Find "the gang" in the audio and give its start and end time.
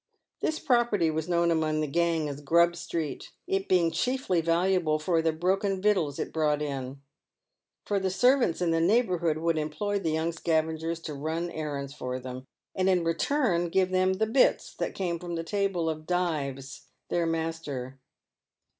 1.79-2.27